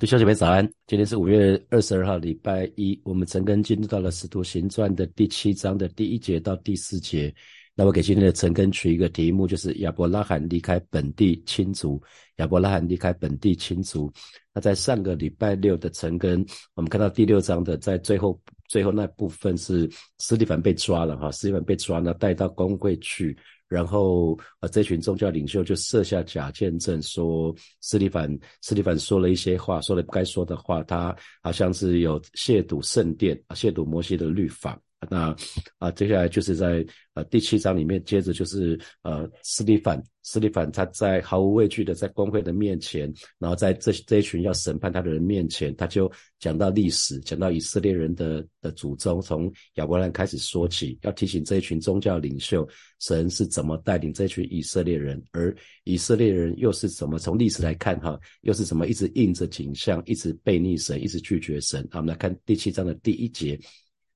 [0.00, 2.98] 弟兄姐妹早安，今天是五月二十二号，礼拜一。
[3.04, 7.30] 我们陈根进入到了《使徒行传》的第七章的第一节到第四节。
[7.74, 12.02] 那我给今天的陈根取一个题目，就是亚伯拉罕离开本地亲族。
[12.36, 14.10] 亚伯拉罕离开本地亲族。
[14.54, 16.42] 那在上个礼拜六的陈根，
[16.74, 19.86] 我们看到第六章的在最后最后那部分是
[20.16, 23.36] 斯蒂凡被抓了哈，斯蒂凡被抓了，带到公会去。
[23.70, 28.28] 然后，呃，这群宗教领袖就设下假见证，说斯蒂凡，
[28.62, 34.76] 斯蒂凡说了一些话，说了不该说的话，他好像是有亵渎圣殿，啊，亵渎摩西的律法。
[35.08, 35.34] 那
[35.78, 61.88] 啊，接下来就是在呃第七章里面，接着就是呃斯蒂凡，斯蒂凡他在毫无畏惧的在公会的面前，然后在这这一群要审判他的人面前，他就讲到历史，讲到以色列人的的祖宗，从亚伯兰开始说起，要提醒这一群宗教领袖，神是怎么带领这群以色列人，而以色列人又是怎么从历史来看哈，又是怎么一直应着景象，一直背逆神，一直拒绝神。
[61.90, 63.58] 好，我们来看第七章的第一节。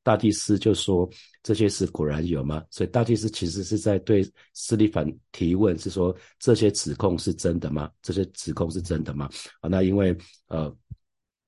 [0.05, 1.11] 大祭司就说
[1.43, 7.91] ：“这些事果然有吗？”所以大祭司其实是在对斯利凡提问，是说这些指控是真的吗？
[8.03, 9.29] 这些指控是真的吗？
[9.61, 10.17] 啊，那因为
[10.47, 10.73] 呃，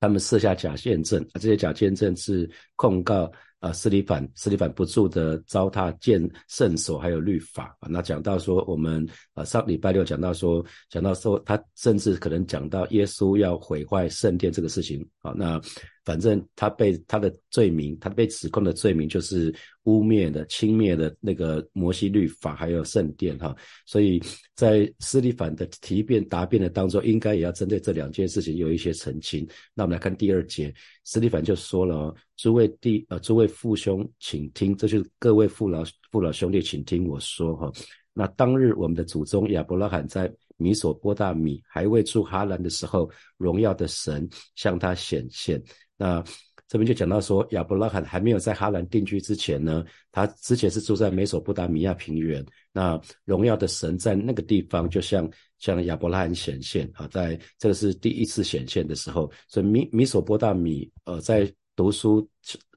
[0.01, 3.31] 他们设下假见证啊，这些假见证是控告。
[3.59, 7.89] 啊，斯里凡，斯里凡不住的糟蹋建圣所，还有律法啊。
[7.89, 15.33] 那讲到说，我们啊上礼拜六讲到说，讲到说他甚至可能讲到耶稣要毁坏圣殿这个事情啊。
[15.35, 15.59] 那
[16.07, 23.55] 反正他被他的罪名，他被指控的罪名就是污蔑的、轻蔑的那个摩西律法，还有圣殿哈。
[23.85, 24.23] 所以
[24.55, 29.47] 在斯里凡的提辩答辩的当中，应该也要针对这两件事情有一些澄清。
[29.75, 30.73] 那我们来看第二节，
[31.05, 32.15] 斯里凡就说了。
[32.37, 37.73] 诸位弟呃，诸位父兄，请听，这就是各位父老父老兄弟，请听我说哈。
[38.13, 45.59] 那当日我们的祖宗亚伯拉罕在米索波大米还未出哈兰的时候，荣耀的神向他显现。
[45.97, 46.23] 那
[46.69, 52.45] 这边就讲到说，亚伯拉罕还没有在哈兰定居之前呢，他之前是住在美索不达米亚平原。
[52.73, 61.53] 那荣耀的神在那个地方，就像像亚伯拉罕显现啊，在这个是第一次显现的时候，所以米米索波大米呃在。
[61.77, 62.27] 读书，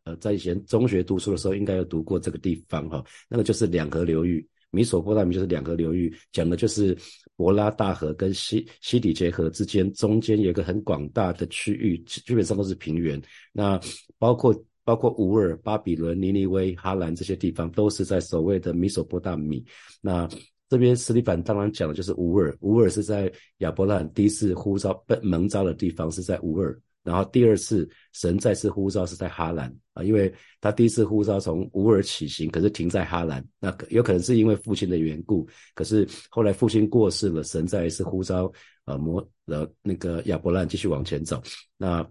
[0.03, 3.01] 呃，在以前中学读书的时候，应该有读过这个地方哈。
[3.29, 6.94] 那个就是两河流域，米索波大米就是两河流域，讲的就是
[7.39, 13.22] 伯拉大河跟西西底结合之间，中间有一个很广大的区域，基本上都是平原。
[13.53, 13.79] 那
[14.17, 19.63] 包括包括乌尔、巴比伦、尼尼微、哈兰这些地方，都是在所谓的米索波大米。
[20.01, 20.27] 那
[20.67, 26.77] 这边斯蒂凡当然讲的就是乌尔，乌尔是在亚伯拉罕第一次呼召被蒙召的地方，是在乌尔。
[27.03, 35.47] 然后第二次神再次呼召是在哈兰啊，因为他第一次呼召从乌尔起行，可是停在哈兰，那有可能是因为父亲的缘故。
[35.73, 38.51] 可是后来父亲过世了，神再一次呼召
[38.85, 41.41] 啊摩呃那个亚伯兰继续往前走。
[41.77, 42.07] 那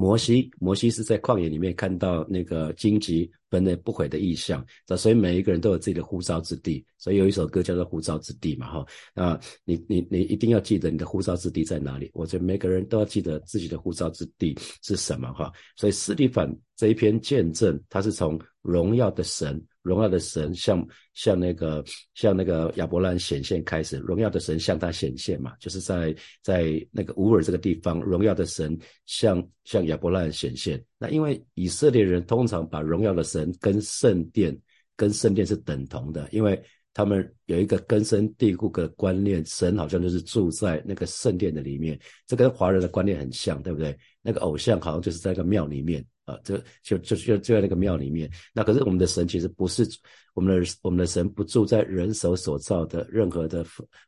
[0.00, 3.30] 摩西摩西是在旷野里面看到那个荆棘。
[3.50, 12.08] 分内不悔的意象，那所以每一个人都有自己的呼召之地，所以有一首歌叫做《呼召之地》嘛，哈，那你你你一定要记得你的呼召之地在哪里。
[12.14, 15.52] 我觉得每个人都要记得自己的呼召之地是什么，哈。
[15.74, 21.82] 所以斯蒂凡这一篇见证，他是从荣耀的神，荣耀的神向向那个
[22.14, 30.82] 向那个亚伯兰显现开始，荣耀的神向他显现嘛，就是在在那个乌尔这个地方，荣耀的神向向亚伯兰显现。
[30.98, 34.56] 那因为以色列人通常把荣耀的神跟圣殿
[34.96, 43.96] 跟圣殿是等同的，因为他们有一个根深蒂固的观念，神好像就是住在那个圣殿的里面，这跟华人的观念很像，对不对？
[44.20, 48.30] 那个偶像好像就是在一个庙里面啊，就就就就就在那个庙里面。
[48.54, 49.86] 那可是我们的神其实不是
[50.34, 53.64] 我们的我们的神不住在人手所造的任何的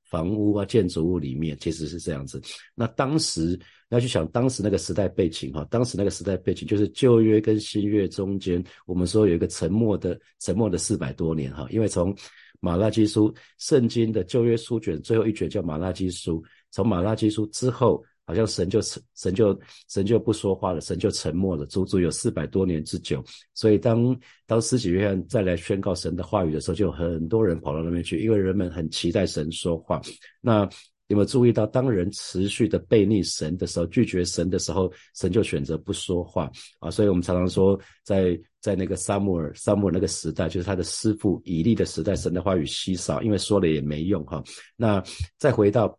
[0.09, 2.41] 房屋啊建筑物里面，其实是这样子。
[2.75, 3.59] 那当时。
[3.93, 12.16] 要去想当时那个时代背景哈，当时那个时代背景就是旧约跟新约中间，我们说有一个沉默的沉默的四百多年哈，因为从
[12.59, 18.81] 马拉基书圣经的旧约书卷最后一卷叫马拉基书，从马拉基书之后，好像神就
[19.15, 23.23] 神就神就不说话了，神就沉默了，足足有四百多年之久。
[23.55, 30.00] 所以当当施洗约翰再来宣告神的话语的时候，就很多人跑到那边去，因为人们很期待神说话。
[30.41, 30.69] 那
[31.08, 36.91] 有没有注意到，当人持续的背逆神的时候，拒绝神的时候，神就选择不说话啊？
[36.91, 44.43] 所以我们常常说，在在那个撒母耳撒母耳那个时代，就是他的师傅以利的时代，神的话语稀少，因为说了也没用哈。
[44.75, 45.02] 那
[45.37, 45.99] 再回到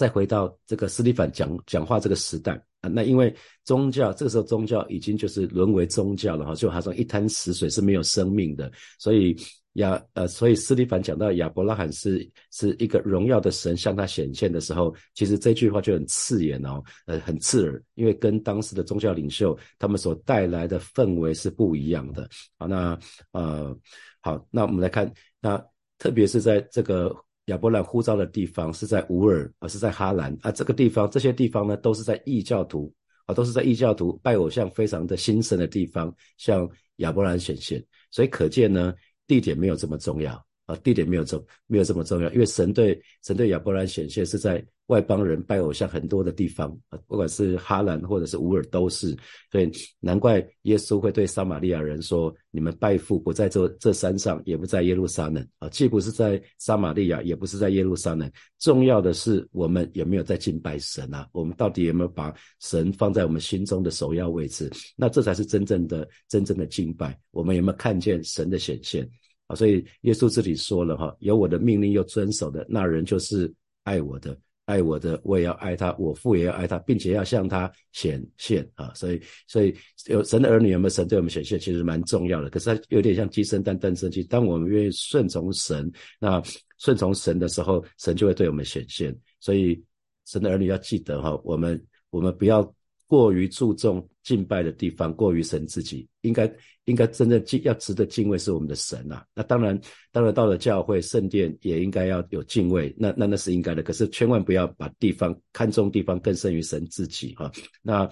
[0.00, 3.36] 再回到这个斯蒂凡讲讲话这个时代啊，那因为
[3.66, 9.36] 宗教这个时候宗教已经就是沦为宗教了哈，就好像一滩死水是没有生命的，所以
[9.74, 22.26] 亚呃，所以斯蒂凡讲到亚伯拉罕是是一个荣耀的神向他显现的时候，其实这句话就很刺眼哦，呃，很刺耳，因为跟当时的宗教领袖他们所带来的氛围是不一样的。
[22.58, 22.98] 好，那
[23.32, 23.76] 呃，
[24.22, 25.12] 好，那我们来看，
[25.42, 25.62] 那
[25.98, 27.14] 特别是在这个
[27.50, 32.92] 亚伯兰呼召的地方是在乌尔，而是在哈兰啊，这个地方这些地方呢，都是在异教徒
[33.26, 38.94] 啊，都是在异教徒拜偶像非常的兴盛的地方，向亚伯兰显现，所以可见呢。
[39.26, 49.16] 地点没有这么重要啊，地点没有这没有这么重要，因为神对神对亚伯兰显现是在外邦人拜偶像很多的地方啊，不管是哈兰或者是乌尔都是，
[49.50, 49.70] 所以
[50.00, 61.28] 难怪耶稣会对撒玛利亚人说：你们拜父不在这这山上，也不在耶路撒冷啊，既不是在撒玛利亚，也不是在耶路撒冷，重要的是我们有没有在敬拜神啊？
[61.32, 64.70] 我们到底有没有把神放在我们心中的首要位置？
[64.96, 67.16] 那这才是真正的真正的敬拜。
[67.30, 69.08] 我们有没有看见神的显现？
[69.50, 73.52] 啊，所以耶稣这里说了哈，有我的命令又遵守的那人就是
[73.82, 78.92] 爱我的，爱我的我也要爱他，我父也要爱他，并且要向他显现啊。
[78.94, 79.74] 所以，所以
[80.06, 82.48] 有神的儿女有没有神对我们显现，其实蛮重要的。
[82.48, 84.22] 可是它有点像鸡生蛋，蛋生鸡。
[84.22, 86.40] 当我们愿意顺从神，那
[86.78, 89.12] 顺从神的时候，神就会对我们显现。
[89.40, 89.82] 所以，
[90.26, 92.72] 神的儿女要记得哈，我们我们不要。
[93.10, 96.48] 过于注重敬拜的地方，过于神自己，应该
[96.84, 99.26] 应该真正敬要值得敬畏是我们的神啊。
[99.34, 99.76] 那当然，
[100.12, 103.82] 当然到了教会圣殿也应该要有敬畏，那那那是应该的。
[103.82, 107.50] 可是千万不要把地方看重地方更胜于神自己哈。
[107.82, 108.08] 那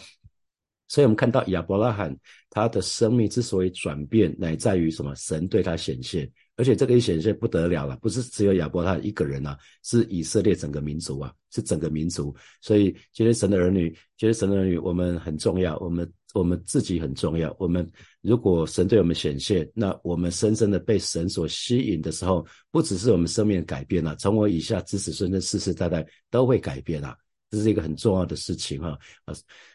[0.89, 2.13] 所以我们看到亚伯拉罕
[2.51, 5.15] 他的生命之所以转变，乃在于什么？
[5.15, 6.29] 神对他显现。
[6.59, 12.35] 而且这个一显现不得了了，不是只有亚伯拉罕一个人啊，是以色列整个民族啊，是整个民族。
[12.61, 17.55] 所以今天神的儿女，今天神的儿女，我们很重要，我们我们自己很重要。
[17.61, 17.89] 我们
[18.23, 27.17] 如果神对我们显现，那我们深深的被神所吸引的时候，不只是我们生命的改变了，从我以下子子孙孙世世代代都会改变啊，
[27.53, 29.35] 这是一个很重要的事情哈啊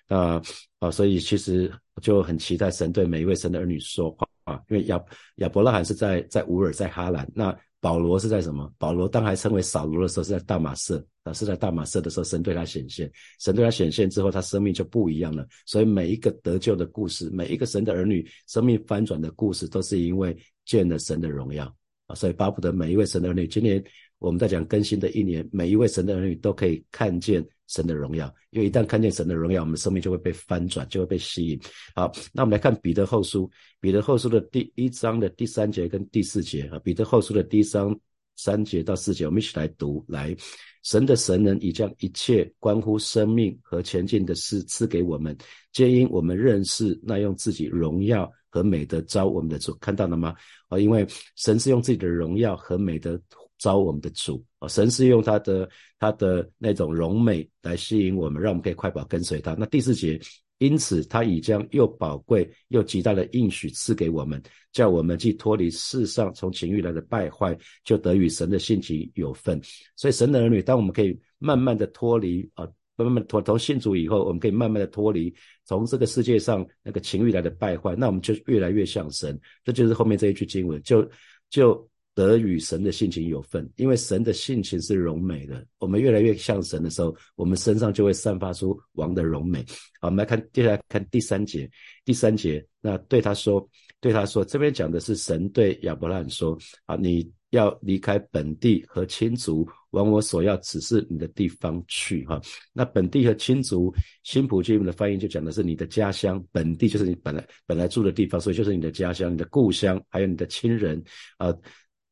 [0.09, 0.41] 啊
[0.79, 0.91] 啊！
[0.91, 1.71] 所以其实
[2.01, 4.27] 就很期待神对每一位神的儿女说话。
[4.43, 5.01] 啊，因为亚
[5.35, 8.71] 亚伯拉罕是在在乌尔，在哈兰，那保罗是在什么？
[8.77, 15.45] 保罗当还称为扫罗的时候，是在大马士啊，是在大马色的时候，神对他显现，神对他显现之后，他生命就不一样了。
[15.65, 20.35] 所以每一个得救的故事，每一个神的儿女生命翻转的故事，都是因为
[20.65, 21.65] 见了神的荣耀
[22.07, 22.15] 啊。
[22.15, 23.83] 所以巴不得每一位神的儿女，今年
[24.19, 27.45] 我们在讲更新的一年，每一位神的儿女都可以看见。
[27.67, 31.59] 神的荣耀，因为一旦看见神的荣耀，我们生命就会被翻转，就会被吸引。
[31.95, 33.49] 好，那我们来看彼得后书，
[33.79, 37.97] 彼得后书的第一章的第三节跟第四节啊，彼得后书的第一章
[38.35, 40.03] 三节到四节，我们一起来读。
[40.07, 40.35] 来，
[40.83, 45.35] 神的神能已将一切关乎生命和前进的事赐给我们，
[45.71, 50.35] 皆因我们认识那用自己荣耀和美德招我们的主，看到了吗？
[50.67, 51.07] 啊，因为
[51.37, 53.19] 神是用自己的荣耀和美德。
[53.63, 59.55] 招我们的主啊，神是用他的他的那种荣美来吸引我们，让我们可以快跑跟随他。
[59.57, 60.19] 那第四节，
[60.57, 64.43] 因此他已将又宝贵又极大的应许赐给我们，
[64.73, 69.57] 叫我们既脱离世上从情欲来的败坏，就得与神的性情有份。
[69.95, 72.67] 所以神的儿女，当我们可以慢慢的脱离啊，
[72.97, 75.33] 慢慢脱从信主以后，我们可以慢慢的脱离
[75.63, 79.39] 从这个世界上那个情欲来的败坏，那我们就越来越像神。
[79.63, 81.09] 这就是后面这一句经文，就
[81.49, 81.89] 就。
[82.15, 85.65] 得与神的性情有份，因为神的性情是荣美的。
[85.79, 89.65] 我们越来越像神的时候，我们身上就会散发出王的荣美。
[89.99, 91.69] 好，我们来看接下来看第三节。
[92.05, 93.67] 第三节，那对他说，
[93.99, 102.25] 对他说，这边讲的是神对亚伯拉罕说：啊，你要离开本地和亲族，往我所要指示你的地方去。
[102.25, 102.41] 哈，
[102.73, 103.93] 那本地和亲族，
[104.23, 111.01] 新普金的翻译就讲的是你的家乡，本地就是你本来本来住的地方，所以就是你的家乡、你的故乡，还有你的亲人
[111.37, 111.55] 啊。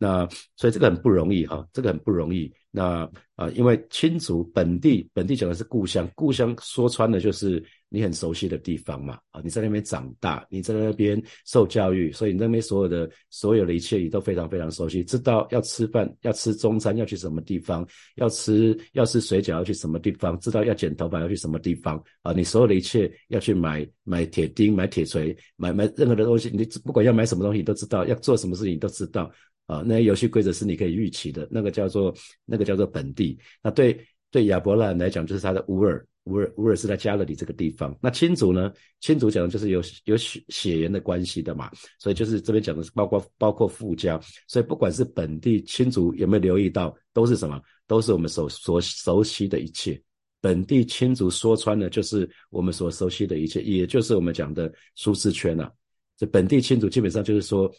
[0.02, 2.52] 那所以这个很不容易哈，这个很不容易。
[2.72, 29.30] 那啊，因为亲族本地本地讲的是故乡，故乡说穿了就是你很熟悉的地方嘛啊，你在那边长大，你在那边受教育，所以你那边所有的所有的一切你都非常非常熟悉，知道要吃饭要吃中餐要去什么地方，要吃要吃水饺要去什么地方，知道要剪头发要去什么地方啊，你所有的一切要去买买铁钉买铁锤买买任何的东西，你不管要买什么东西你都知道，要做什么事情你都知道。
[29.72, 32.14] 啊，那些游戏规则是你可以预期的，那个叫做
[32.44, 33.40] 那个叫做本地。
[33.64, 33.98] 那对
[34.30, 37.98] 对亚伯兰来讲，就是他的乌尔，乌尔乌尔是在加勒底这个地方。
[38.02, 38.74] 那亲族呢？
[39.00, 44.20] 亲族讲的就是有有血血缘的关系的嘛，所以就是这边讲的是包括包括附加。
[44.46, 47.58] 所以不管是本地亲族有没有留意到，都是什么？
[47.88, 49.98] 都是我们所所熟悉的一切。
[50.42, 55.72] 本地亲族说穿了，就是我们所熟悉的一切，也就是我们讲的舒适圈呐。
[56.18, 57.74] 这本地亲族基本上就是说。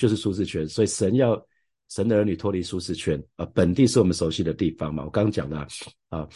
[0.00, 0.66] 就是舒适圈。
[0.66, 1.40] 所以神要
[1.90, 5.04] 神的儿女脱离舒适圈啊，本地是我们熟悉的地方嘛。
[5.04, 5.56] 我刚刚讲的
[6.08, 6.26] 啊，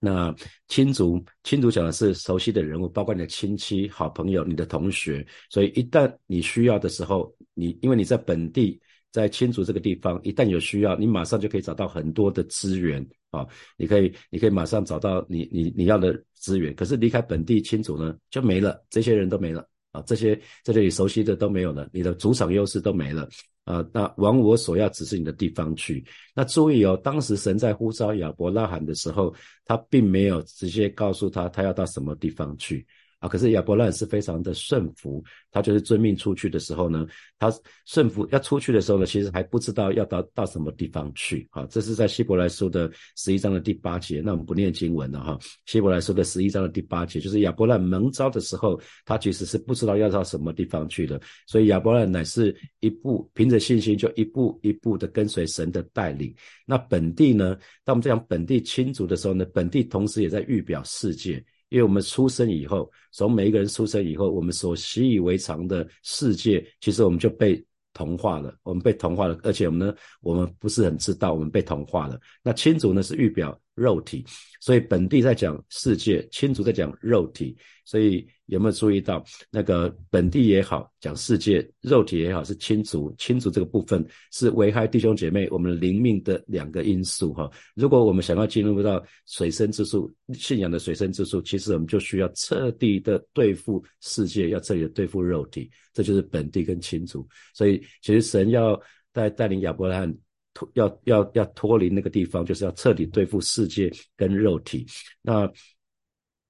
[0.00, 0.34] 那
[0.66, 5.24] 亲族亲族讲的是熟悉的人物，包括你的亲戚、好朋友、你的同学。
[5.50, 8.80] 所以一旦你需要的时候，你因为你在本地。
[9.10, 13.44] 在亲族这个地方，一旦有需要，你马上就可以找到很多的资源啊！
[13.78, 16.74] 你可以，你可以马上找到你你你要的资源。
[16.74, 19.66] 可是离开本地亲族呢，就没了，这些人都没了
[20.06, 23.28] 这些在这里熟悉的都没有了，你的主场优势都没了
[23.64, 23.84] 啊！
[23.92, 26.04] 那往我所要指示你的地方去。
[26.34, 32.86] 那注意哦，当时神在呼召亚伯拉罕的时候，他并没有直接告诉他他要到什么地方去。
[33.18, 37.06] 啊，可是亚伯拉罕是非常的顺服，他就是遵命出去的时候呢，
[37.38, 37.52] 他
[37.84, 41.48] 顺服要出去的时候呢，其实还不知道要到到什么地方去。
[41.50, 44.20] 啊，这是在希伯来书的十一章的第八节。
[44.20, 51.20] 那我们不念经文了哈，希伯来书的十一章的第八节，就是亚伯拉罕蒙召的时候，他其实是不知道要到什么地方去的。
[51.46, 56.32] 所以亚伯拉罕乃是一步凭着信心，就一步一步的跟随神的带领。
[56.64, 61.44] 那本地呢，当我们讲本地亲族的时候呢，本地同时也在预表世界。
[61.68, 68.54] 因为我们出生以后，从每一个人出生以后，我们所习以为常的世界，其实我们就被同化了。
[68.62, 72.18] 我们被同化了，而且我们呢，我们不是很知道我们被同化了。
[72.42, 74.24] 那亲族呢，是预表肉体，
[74.60, 78.26] 所以本地在讲世界，亲族在讲肉体，所以。
[78.48, 87.50] 有没有注意到那个本地也好，讲世界肉体也好，是亲族亲族这个部分是危害弟兄姐妹我们灵命的两个因素哈。
[87.74, 97.28] 如果我们想要进入到水深之处，信仰的水深之处，其实我们就需要彻底的对付世界，要彻底的对付肉体，这就是本地跟亲族。
[97.52, 98.80] 所以其实神要
[99.12, 100.16] 带带领亚伯拉罕
[100.58, 104.86] 脱要要要脱离那个地方，就是要彻底对付世界跟肉体。
[105.22, 105.48] 那。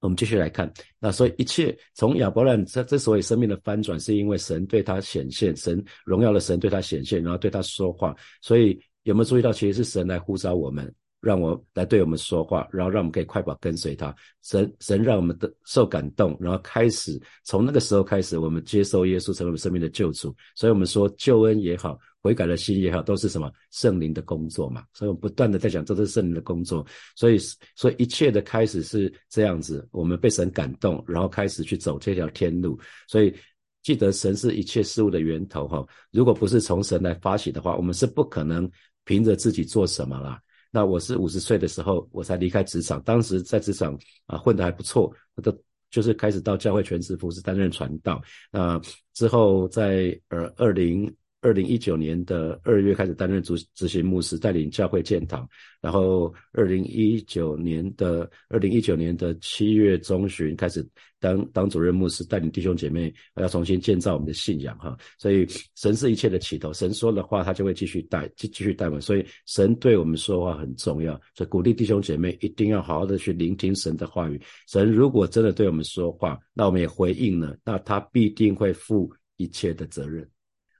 [0.00, 8.14] 我们继续来看，那所以一切从亚伯兰这之所以生命的翻转，是因为神对他显现，神荣耀的神对他显现，然后对他说话。
[8.40, 10.94] 所以有没有注意到，其实是神来呼召我们，
[11.28, 14.14] 让我来对我们说话，然后让我们可以快跑跟随他。
[14.42, 20.34] 神神让我们的受感动，然后开始从那个时候开始，我们接受耶稣成为我们生命的救主。
[20.54, 21.98] 所以我们说救恩也好。
[22.20, 24.82] 悔改的心也好，都是什么圣灵的工作嘛？
[24.92, 26.84] 所以我们不断的在讲，这是圣灵的工作。
[27.14, 27.38] 所以，
[27.76, 32.76] 所以一切的开始是这样子，我们被神感动，然后开始去走这条天路。
[33.06, 33.32] 所以，
[33.84, 35.86] 记得神是一切事物的源头哈。
[36.10, 38.68] 如果不是从神来发起的话，我们是不可能
[39.04, 40.42] 凭着自己做什么啦。
[40.70, 45.56] 那我是五十岁的时候，我才离开职场，当时在职场啊混得还不错，都
[45.90, 48.22] 就是开始到教会全职服侍，担任传道。
[48.50, 48.80] 那
[49.14, 51.14] 之后在呃二零。
[51.40, 55.48] 二零一九年的二月开始担任主执行牧师，带领教会建堂。
[55.80, 60.84] 然后二零一九年的二零一九年的七月中旬开始
[61.20, 64.96] 当当主任牧师，带领弟兄姐妹要重新建造我们的信仰哈。
[65.16, 69.00] 所以神是一切的起头，神说的话他就会继续带继继续带我们。
[69.00, 74.40] 所以神对我们说话很重要，所以鼓励弟兄姐妹一定要好好的去聆听神的话语。
[74.66, 80.28] 神如果真的对我们说话，那我们也回应了，那他必定会负一切的责任。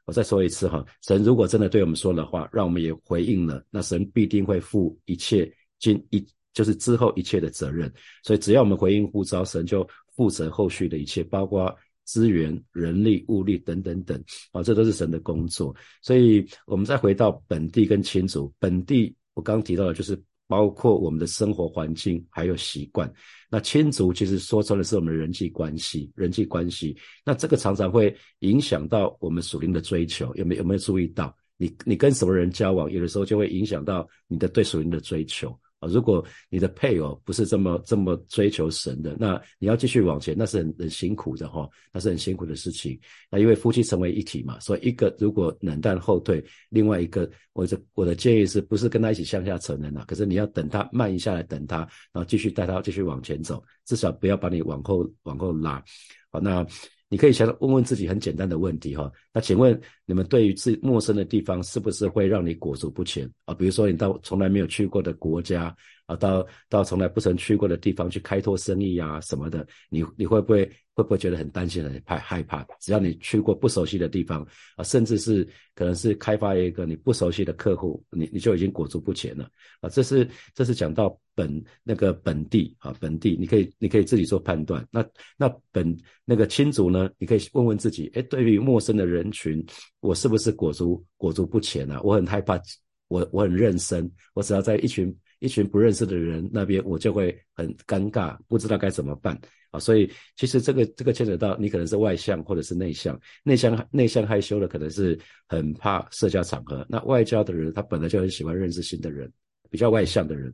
[0.09, 7.93] 我再说一次哈，神如果真的对我们说的话，让我们也回应了，那神必定会负一切今一就是之后一切的责任。
[8.25, 9.87] 所以只要我们回应呼召，神就
[10.17, 14.19] 负责后续的一切，包括资源、人力、物力等等等
[14.51, 15.77] 啊，这都是神的工作。
[16.01, 20.19] 所以我们再回到本地跟亲族，本地我刚刚提到的就是。
[20.49, 23.09] 包括我们的生活环境，还有习惯。
[23.49, 26.97] 那亲族其实说穿了是我们的人际关系，人际关系。
[27.25, 30.35] 那这个常常会影响到我们属灵的追求。
[30.35, 31.33] 有没有有没有注意到？
[31.57, 35.57] 你你跟什么人交往，有的时候就会影响到你的对属灵的追求。
[35.81, 42.99] 啊，如果你的配偶不是这么这么追求神的，那你要继续往前，那是很很辛苦的哈，那是很辛苦的事情。
[43.31, 50.05] 那因为夫妻成为一体嘛，所以一个如果冷淡后退，另外一个，我的我的建议是不是跟他一起向下沉的呢？
[50.09, 51.79] 可是你要等他慢一下来等他，
[52.13, 55.83] 然后继续带他继续往前走，至少不要把你往后往后拉。
[56.31, 56.67] 好，那。
[57.09, 63.55] 你可以想问问自己很简单的问题哈，那请问你们对于自陌生的地方是不是会让你裹足不前啊？
[63.55, 65.75] 比如说你到从来没有去过的国家
[66.09, 70.69] 啊，到到从来不曾去过的地方去开拓生意呀什么的，你你会不会？
[70.99, 72.67] 会不会觉得很担心、很害害怕？
[72.81, 79.49] 只要你去过不熟悉的地方啊，甚至是可能是开发一个你不熟悉的客户，你你就已经裹足不前了
[79.81, 79.89] 啊！
[79.91, 84.85] 这是这是讲到本那个本地啊，本地你可以你可以自己做判断。
[84.91, 87.09] 那那本那个亲族呢？
[87.17, 89.65] 你可以问问自己：哎，对于陌生的人群，
[90.01, 92.01] 我是不是裹足裹足不前啊？
[92.03, 92.61] 我很害怕，
[93.07, 99.39] 我我很认生，我只要在一群一群不认识的人那边，我就会很尴尬，不知道该怎么办
[99.71, 99.79] 啊。
[99.79, 105.19] 所以其实这个这个牵扯到你可能是外向或者是内向，内向内向害羞的可能是
[105.49, 109.33] 很怕社交场合，那外交的人他本来就很喜欢认识新的人，
[109.71, 110.53] 比较外向的人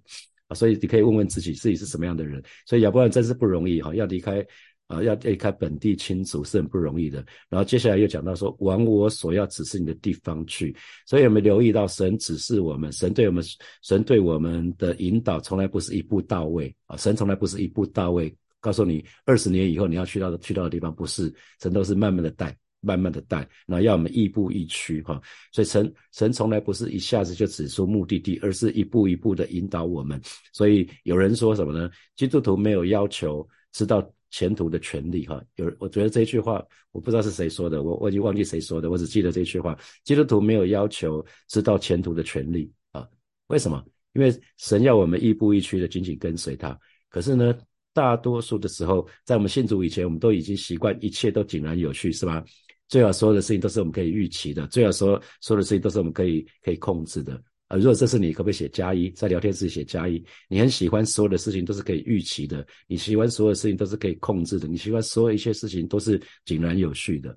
[0.48, 2.42] 啊，所以你可以问问自己自己是什么样的人。
[2.66, 4.46] 所以要不然真是不容易哈，要离开。
[4.86, 7.24] 啊，要离开本地亲族是很不容易的。
[7.48, 10.76] 然后接下来又讲到说，往我所要指示你的地方去。
[11.06, 13.42] 所以有没有留意到，神指示我们，神对我们，
[13.82, 16.98] 神对我们的引导从来不是一步到位啊！
[16.98, 25.18] 神从来不是一步到位，告诉你二十年以后你要去到的去到的地方不是，神都是慢慢的带，慢慢的带，然后要我们亦步亦趋哈。
[25.50, 30.20] 所以神神从来不是一下子就指出目的地，而是一步一步的引导我们。
[30.52, 31.90] 所以有人说什么呢？
[32.16, 34.06] 基督徒没有要求知道。
[34.34, 36.60] 前途的权利，哈，有，我觉得这句话
[36.90, 43.06] 我不知道是谁说的，我我已经忘记谁说的，我只记得这句话：基督徒没有要求知道前途的权利啊？
[43.46, 43.80] 为什么？
[44.14, 46.76] 因为神要我们亦步亦趋的紧紧跟随他。
[47.08, 47.56] 可是呢，
[47.92, 52.44] 大多数的时候，在我们信主以前，我们都已经习惯一切都井然有序，是吧？
[52.88, 57.40] 最好所有的事情都是我们可以预期的，最好所所有的事情都是我们可以可以控制的。
[57.68, 59.08] 啊，如果这是你，可不可以写加一？
[59.10, 60.22] 在聊天室写加一。
[60.48, 67.36] 你很喜欢所有的事情都是可以预期的，你喜欢所有的事情都是可以控制的，你喜欢所有一切事情都是井然有序的。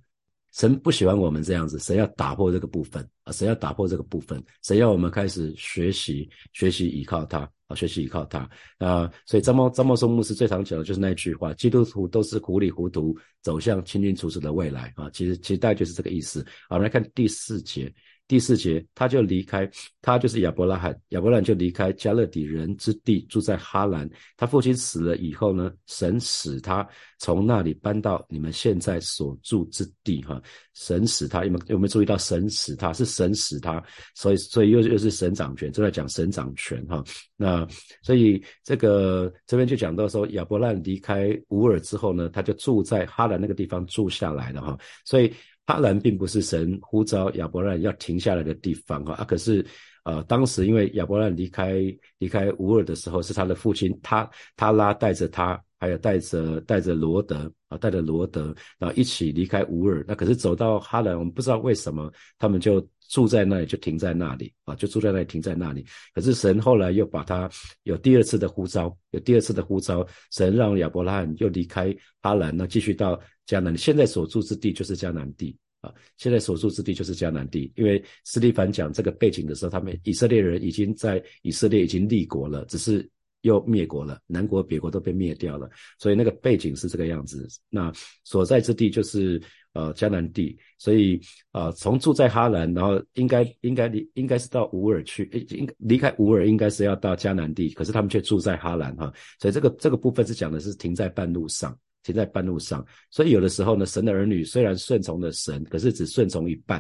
[0.53, 3.31] 神不喜欢我们这样子，神要打破这个部分啊！
[3.31, 9.11] 神要打破这个部分，神要我们开始学习，学习依靠他啊，学习依靠他啊！
[9.25, 15.07] 所以张茂张茂松牧师最常讲的就是那句话：基督徒都是糊里糊涂走向清清楚楚的未来啊！
[15.11, 16.43] 其实其实大概就是这个意思。
[16.67, 17.93] 好，我们来看第四节。
[18.27, 19.69] 第四节，他就离开，
[20.01, 24.09] 他就是亚伯拉罕，亚伯拉罕就离开加勒底人之地，住在哈兰。
[24.35, 26.85] 他父亲死了以后呢，神使他
[27.19, 30.41] 从那里搬到你们现在所住之地，哈，
[30.73, 33.81] 神使他有没有有没有注意到神使他是神使他，
[34.13, 37.01] 所以所以又又是神掌权，正在讲神掌权，哈，
[37.37, 37.65] 那
[38.01, 45.33] 所以这个这边就讲到说亚伯拉罕离开乌尔之后呢，他就住在哈兰那个地方住下来了，哈，所以。
[45.67, 49.63] 哈兰并不是神呼召亚伯兰要停下来的地方哈啊，可是
[50.05, 51.83] 呃，当时因为亚伯兰离开
[52.19, 60.05] 离开乌尔的时候，是他的父亲他他拉带着他，还有带着带着罗德啊，带着罗德，然后一起离开乌尔。
[60.07, 65.85] 那可是走到哈兰，我们不知道为什么他们就住在那里，就停在那里啊，就住在那里停在那里。
[66.13, 67.49] 可是神后来又把他
[67.83, 73.19] 有第二次的呼召，有第二次的呼召，神让亚伯拉罕又离开哈兰，那继续到。
[73.47, 75.93] 迦南，现在所住之地就是迦南地啊！
[76.17, 83.07] 现在所住之地就是迦南地，因为斯蒂凡讲这个背景的时候，他们以色列人已经在以色列已经立国了，只是
[83.41, 87.47] 又灭国了，南国北国都被灭掉了，所以那个背景是这个样子。
[87.69, 87.91] 那
[88.23, 89.39] 所在之地就是
[89.73, 101.77] 呃迦南地，所以啊，从住在哈兰，然后应该应该离应该是到乌尔去，应离开乌尔应该是要到迦南地，可是他们却住在哈兰哈，所以这个这个部分是讲的是停在半路上。
[102.07, 106.79] 停在半路上，所以有的时候呢，神的儿女虽然顺从了神，可是只顺从一半，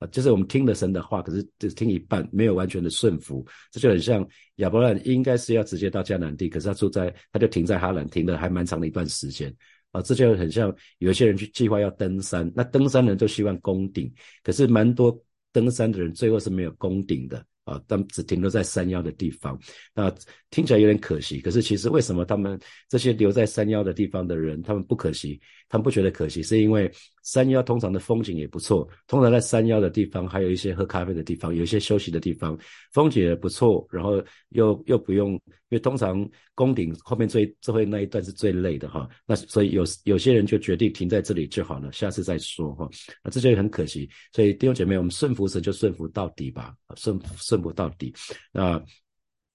[0.00, 9.50] 啊，就是我们听了神的话，可是只听一半，没有完全的顺服，这就很像亚伯兰应该是要直接到迦南地，可是他住在，他就停在哈兰，停了还蛮长的一段时间，
[9.92, 15.18] 啊，这就很像有些人去计划要登山，那登山人都希望攻顶，可是蛮多
[15.52, 17.42] 登山的人最后是没有攻顶的。
[17.70, 19.56] 啊，但只停留在山腰的地方，
[19.94, 20.12] 那
[20.50, 21.40] 听起来有点可惜。
[21.40, 25.40] 可是其实为什么他们这些留在山腰的地方的人，他们不可惜？
[25.68, 26.90] 他们不觉得可惜，是因为
[27.22, 28.88] 山腰通常的风景也不错。
[29.06, 32.58] 通常在山腰的地方，还有一些喝咖啡的地方，有一些休息的地方，
[32.92, 33.86] 风景也不错。
[33.88, 39.08] 然后又又不用，因为通常宫顶后面最最后那一段是最累的哈。
[39.26, 42.88] 那所以有有些人就决定停在这里就好了，下次再说哈。
[43.24, 44.08] 那这就很可惜。
[44.32, 48.14] 所以弟兄姐妹，我们顺服神就顺服到底吧，顺顺服到底。
[48.52, 48.80] 那。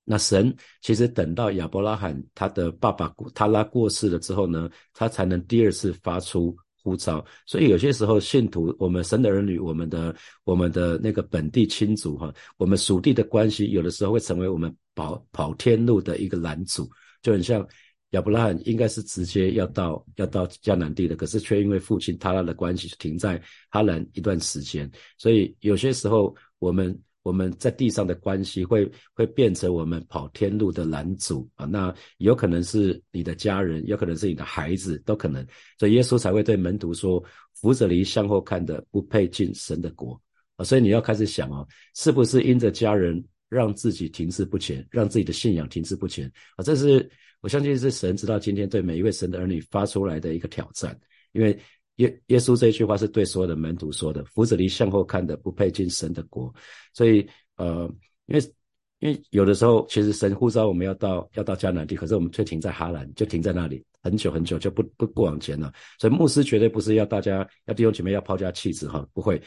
[0.07, 7.25] 那神其实等到亚伯拉罕他的爸爸他拉过世了之后呢，他才能第二次发出呼召。
[7.47, 16.89] 所以有些时候信徒，我们神的儿女，我们的我们的那个本地亲族哈，我们属地的关系，有的时候会成为我们跑跑天路的一个拦阻。
[17.21, 17.67] 就很像
[18.11, 24.89] 亚伯拉罕应该是直接要到要到迦南地的，可是却因为父亲他拉的关系停在哈兰一段时间。
[25.17, 26.99] 所以有些时候我们。
[27.25, 35.43] 我们在地上的关系会会变成我们跑天路的拦阻啊，那有可能是你的家人，有可能是你的孩子，都可能，
[35.79, 37.23] 所以耶稣才会对门徒说
[37.59, 40.21] ：“扶着离向后看的，不配进神的国。”
[40.55, 46.63] 啊，所以你要开始想哦，是不是因着家人让自己停滞不前，让自己的信仰停滞不前啊？
[46.63, 47.09] 这是
[47.41, 50.99] 我相信是神直到今天对每一位神的儿女发出来的一个挑战，
[51.31, 51.57] 因为。
[51.97, 56.53] 耶耶稣这一句话是对所有的门徒说的：“福子离向后看的，不配进神的国。”
[56.93, 57.89] 所以，呃，
[58.25, 58.41] 因为
[58.99, 65.71] 因为有的时候，其实神呼召我们要到要到迦南地，可是我们却停在哈兰，就停在那里很久很久，就不不不往前了。
[65.99, 69.39] 所以牧师绝对不是要大家要弟兄姐妹要抛家弃子哈，不会，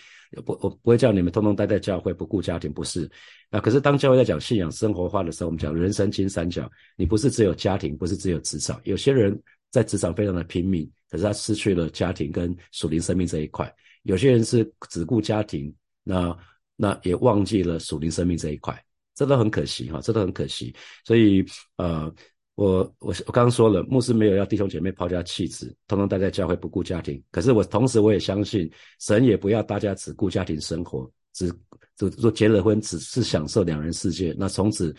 [0.44, 3.10] 不我不会叫你们通通待在教会不顾家庭，不是。
[3.50, 8.78] 那可是当教会在讲信仰生活化的时候，我们讲人生金三角，你不是只有家庭，不是只有职场。
[8.84, 13.74] 有些人在职场非常的拼命，可是他失去了家庭跟属灵生命这一块。
[14.02, 16.36] 有些人是只顾家庭，那
[16.76, 18.78] 那也忘记了属灵生命这一块。
[19.18, 20.72] 这都很可惜哈，这都很可惜。
[21.04, 21.44] 所以
[21.76, 22.08] 呃，
[22.54, 27.20] 我我我刚刚说了，牧师没有要弟兄姐妹抛家弃子，通通待在教会不顾家庭。
[27.32, 31.52] 可是我同时我也相信，神也不要大家只顾家庭生活，只
[31.96, 34.94] 只说结了婚只是享受两人世界，那从此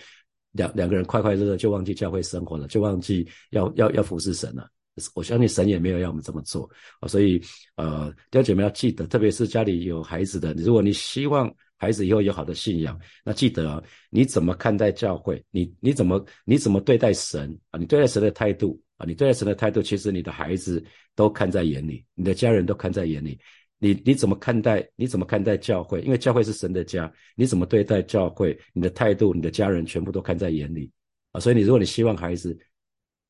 [0.52, 4.70] 两两个人快快乐乐就忘记教会生活了，就忘记要要要服侍神了。
[5.16, 7.08] 我相信神也没有要我们这么做啊。
[7.08, 7.42] 所以
[7.78, 11.50] 呃，弟兄姐妹要记得，特别是家里有孩子的，如果你希望。
[11.80, 15.42] 孩子以后有好的信仰，那记得啊，你怎么看待教会？
[15.50, 17.80] 你你怎么你怎么对待神啊？
[17.80, 19.06] 你对待神的态度啊？
[19.08, 20.84] 你对待神的态度，其实你的孩子
[21.16, 23.40] 都看在眼里，你的家人都看在眼里。
[23.82, 24.86] 你你怎么看待？
[24.98, 26.02] 你怎么看待教会？
[26.02, 28.60] 因为教会是神的家，你怎么对待教会？
[28.74, 30.92] 你的态度，你的家人全部都看在眼里
[31.32, 31.40] 啊！
[31.40, 32.60] 所以你如果你希望孩子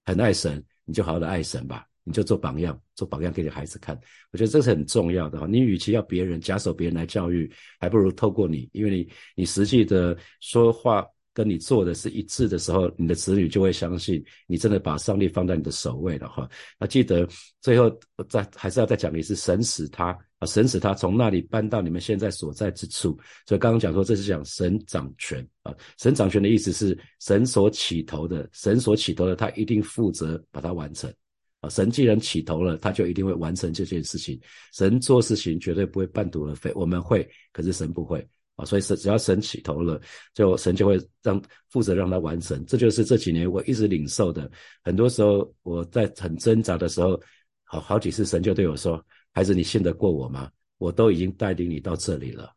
[0.06, 1.86] 很爱神，你就好好的爱神吧。
[2.10, 3.96] 你就做榜样，做榜样给你孩子看，
[4.32, 5.46] 我觉得这是很重要的哈。
[5.46, 7.48] 你与其要别人假手别人来教育，
[7.80, 16.50] 还不如透过你，因为你你实际的说话跟你做的是一致的时候，你的子女就会相信你真的把上帝放在你的首位了哈。
[16.80, 17.30] 那记得
[17.62, 17.96] 最后
[18.28, 20.08] 再还是要再讲一次，神使他
[20.40, 23.16] 啊，神使他从那里搬到你们现在所在之处。
[23.46, 31.14] 所以刚刚讲说这是讲神掌权啊，神掌权的意思是神所起头的，神所起头的，他一定负责把它完成。
[31.62, 34.40] 啊，神既然起头了，他就一定会完成这件事情。
[34.72, 38.64] 神做事情绝对不会半途而废，我们会，可是神不会啊。
[38.64, 40.00] 所以神只要神起头了，
[40.34, 42.66] 就神就会让负责让他完成。
[42.66, 44.50] 这就是这几年我一直领受的。
[44.84, 47.22] 很多时候我在很挣扎的时候，
[47.66, 50.50] 好好几次神就对我说：“孩子，你信得过我吗？
[50.78, 52.56] 我都已经带领你到这里了。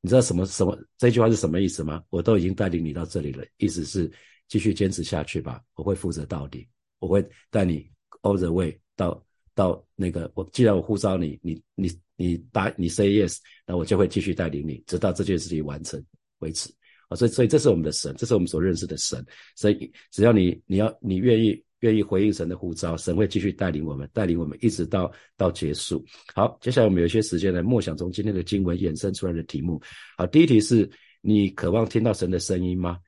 [0.00, 2.02] 你知道什么什么这句话是什么意思吗？
[2.10, 4.10] 我都已经带领你到这里了，意思是
[4.48, 6.68] 继续坚持下去吧，我会负责到底，
[6.98, 7.88] 我会带你。”
[8.24, 9.22] All the way 到
[9.54, 16.02] 到那个，我既然我呼召你，你你你答你 say yes，那我就会继续带领你，直到这件事情完成
[16.40, 16.68] 为止
[17.08, 17.14] 啊！
[17.14, 19.24] 所以所以这是我们的神，这是我们所认识的神。
[19.54, 26.04] 所以只要你你要你愿意愿意回应神的呼召，神会继续带领我们，带领我们一直到到结束。
[26.34, 29.80] 好，接下来我们有一些时间来默想从今天的经文衍生出来的题目。
[30.16, 32.98] 好，第一题是你渴望听到神的声音吗？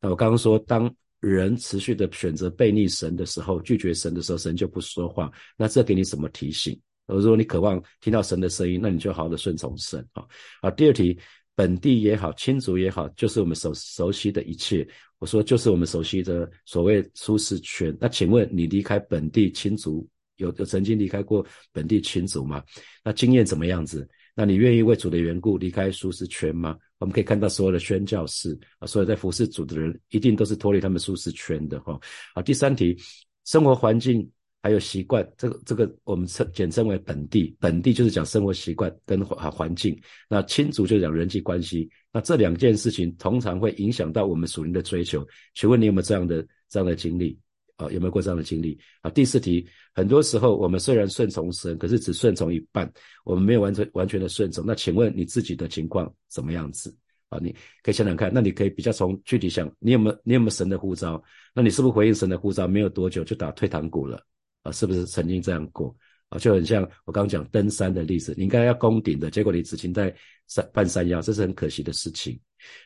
[0.00, 0.94] 那我刚刚说当。
[1.24, 5.32] 人持续的选择背逆神的时候，拒绝神的时候，神就不说话。
[5.56, 6.78] 那这给你什么提醒？
[7.06, 10.24] 如果你渴望听到神的声音，那你就好好的顺从神啊。
[10.62, 11.18] 好，第二题，
[11.54, 14.86] 本地也好，亲族也好，就是我们熟熟悉的一切。
[15.18, 17.96] 我说就是我们熟悉的所谓舒适圈。
[18.00, 20.06] 那请问你离开本地亲族，
[20.36, 22.62] 有有曾经离开过本地亲族吗？
[23.02, 24.08] 那经验怎么样子？
[24.34, 26.76] 那你愿意为主的缘故离开舒适圈吗？
[26.98, 32.00] 我们可以看到所有的宣教士啊，所有在服侍主的人，一定都是脱离他们舒适圈的哈。
[32.34, 32.96] 好，第三题，
[33.44, 34.28] 生活环境
[34.62, 39.96] 还有习惯，这个这个我们称简称为本地，本地就是讲生活习惯跟环环境。
[40.28, 41.88] 那亲族就讲人际关系。
[42.12, 45.24] 那这两件事情通常会影响到我们属灵的追求。
[45.54, 47.38] 请问你有没有这样的这样的经历？
[47.76, 48.78] 啊，有没有过这样的经历？
[49.02, 52.90] 啊，第四题，很多时候我们虽然顺从神，可是只顺从一半，
[53.24, 54.64] 我们没有完全完全的顺从。
[54.64, 56.94] 那请问你自己的情况怎么样子？
[57.30, 58.30] 啊，你可以想想看。
[58.32, 61.20] 那你可以比较从具体想，你有没有你有没有神的呼召？
[61.52, 62.68] 那你是不是回应神的呼召？
[62.68, 64.22] 没有多久就打退堂鼓了？
[64.62, 65.94] 啊，是不是曾经这样过？
[66.28, 70.14] 啊，就很像我刚刚讲登山的例子，你应该要攻顶的，结果你只停在
[70.46, 72.38] 山半山腰，这是很可惜的事情。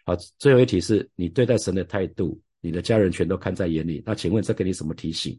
[0.07, 2.41] 好，最后一题是你对待神的态度。
[2.61, 5.39] 你的家人全都看在眼里，那请问这给你什么提醒？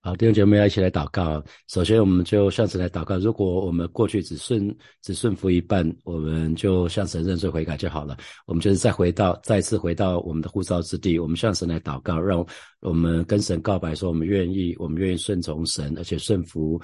[0.00, 1.42] 好，弟兄姐妹要一起来祷告。
[1.68, 3.16] 首先，我们就向神来祷告。
[3.16, 8.14] 如果我们过去只顺只顺服一半，我们就向神认罪悔改就好了。
[8.44, 12.46] 我们就是再回到再次回到我们的呼召之地，我们向神来祷告，让
[12.84, 16.78] 我们跟神告白说，我们愿意，我们愿意顺从神，而且顺服，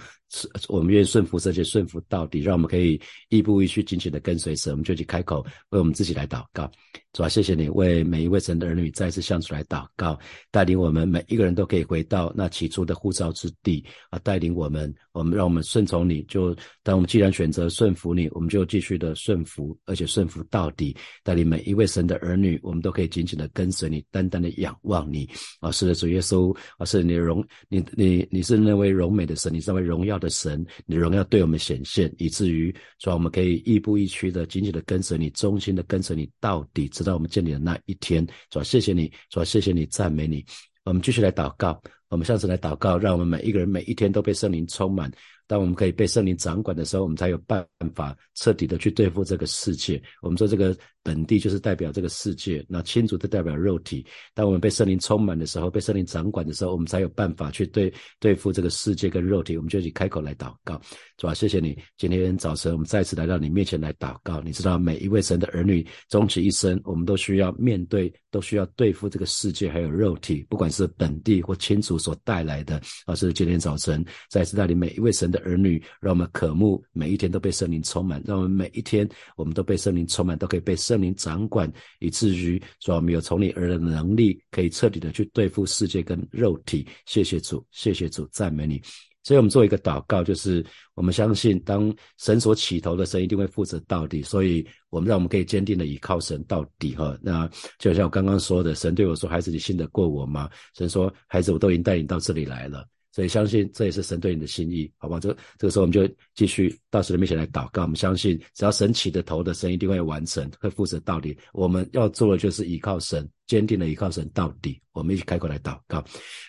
[0.67, 4.73] 我们愿意顺服，而且顺服到底，让我们可以一步一趋紧紧的跟随神。
[4.73, 6.71] 我们就去开口为我们自己来祷告。
[7.13, 10.19] 主啊，谢谢你为每一位神的儿女再次向主来祷告，
[10.51, 14.19] 带领我们每一个人都可以回到那起初的护照之地啊！
[14.21, 16.23] 带领我们，我们让我们顺从你。
[16.25, 20.97] 就当我们既然选择顺服你，我们就继续的顺服，而且顺服到底。
[21.23, 25.29] 带领每一位神的儿女，我们都可以紧紧的跟随你，单单的仰望你
[25.61, 25.71] 啊！
[25.71, 38.27] 是的，主耶稣啊，是你的荣，你你你是那位荣美的神，你是那位荣耀的神，你的荣耀对我们显现，以至于说我们可以亦步亦趋的紧紧的跟随你，忠心的跟随你到底，直到我们见你的那一天。
[38.51, 40.45] 主，谢谢你，主，谢谢你，赞美你。
[40.85, 45.11] 我们继续来祷告，我们上次来祷告，让我们每一个人每一天都被圣灵充满。
[45.47, 50.01] 当我们可以被圣灵掌管的时候，我们才有办法彻底的去对付这个世界。
[50.23, 54.07] 我们说这个本地就是代表这个世界，那亲族就代表肉体。
[54.33, 59.57] 当我们被圣灵充满的时候，被圣灵掌管的时候，我们才有办法去对对付这个世界跟肉体。
[59.57, 60.81] 我们就去开口来祷告，
[61.19, 61.35] 是吧？
[61.35, 64.41] 谢谢你，今天早晨我们再次来到你面前来祷告。
[64.41, 72.81] 你知道每一位神的儿女终其一生，我们都需要面对，都需要对付这个世界还有肉体，不管是本地或亲族所带来的。
[73.07, 75.41] 而是今天早晨再次带领每一位神的。
[75.41, 86.87] 儿女，让我们渴慕每一天都被圣灵充满，让我们每一天我们都被圣灵充满，都可以被圣灵掌管，以至于说我们有从你而来的能力，可以彻底的去对付世界跟肉体。
[87.07, 88.81] 谢谢主，谢谢主，赞美你。
[89.23, 96.97] 所以我们做一个祷告，就是我们相信，当神所起头的神一定会负责到底，所以我们让我们可以坚定的倚靠神到底。
[96.97, 97.47] 哈，那
[97.79, 105.19] 就像我刚刚说的，神对我说：“孩子，你信得过我吗？”神说：“孩子，我都已经带你到这里来了。”所以相信这也是神对你的心意，好吧？
[105.19, 107.83] 这这个时候我们就继续到神的面前来祷告。
[107.83, 111.37] 我们相信，只要神起的头的神一定会完成，会负责到底。
[111.53, 113.29] 我们要做的就是依靠神。
[113.51, 116.05] 坚定的依靠神到底，我们一起开口来祷告，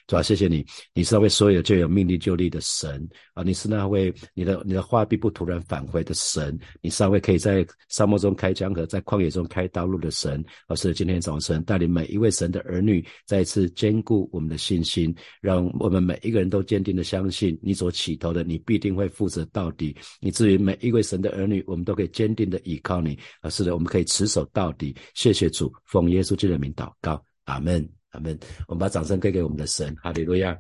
[0.06, 10.46] 主啊，谢谢你，你是那位所有就有命令就立的神啊，你是那位你的你的话必不突然返回的神，你是那位可以在沙漠中开江河，在旷野中开道路的神。
[10.68, 19.96] 而是今天早晨带领每一位神的儿女，再一次坚固我们的信心，让我们每一个人都坚定的相信你所起头的，你必定会负责到底。
[20.20, 23.18] 以至于每一位神的儿女，我们都可以坚定的依靠你。
[23.40, 24.96] 啊，是的，我们可以持守到底。
[25.16, 26.91] 谢谢主，奉耶稣基督的名祷。
[27.00, 28.38] 告，阿门，阿门。
[28.68, 30.58] 我们把掌声给给我们的神，哈利路亚。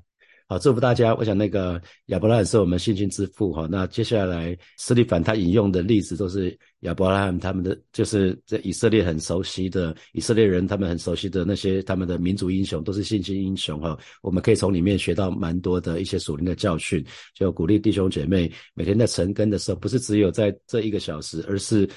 [0.48, 1.16] 好，祝福大家。
[1.16, 3.70] 我想那个亚伯拉罕是我们信心之父，哈。
[3.72, 13.98] 那接下来斯利凡他引用的例子都是亚伯拉罕他们的，就是在以色列很熟悉的以色列人，他们很熟悉的那些他们的民族英雄，都是信心英雄，哈。
[14.22, 17.02] 我们可以从里面学到蛮多的一些属灵的教训，
[17.34, 21.90] 就鼓励弟兄姐妹每天在晨更的时候，不是只有在这一个小时，而是。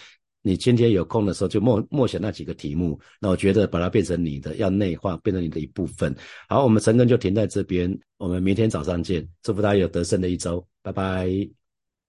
[0.47, 6.15] 你今天有空的时候就默默写那几个题目，那我觉得把它变成你的，要内化，变成你的一部分。
[6.51, 11.64] 好，我们晨更就停在这边，我们明天早上见，祝福大家有得胜的一周，拜拜。